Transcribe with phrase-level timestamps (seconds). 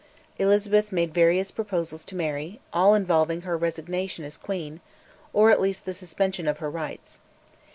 [0.39, 4.81] Elizabeth made various proposals to Mary, all involving her resignation as queen,
[5.31, 7.19] or at least the suspension of her rights.